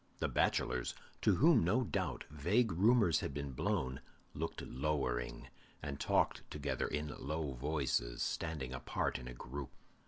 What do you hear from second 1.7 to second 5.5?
doubt, vague rumors had been blown, looked lowering,